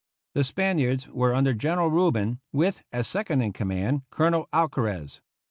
The 0.33 0.43
Spaniards 0.43 1.07
were 1.09 1.35
under 1.35 1.53
General 1.53 1.91
Rubin, 1.91 2.39
with, 2.51 2.81
as 2.91 3.05
second 3.05 3.43
in 3.43 3.53
command. 3.53 4.01
Colonel 4.09 4.49
Alcarez. 4.51 5.21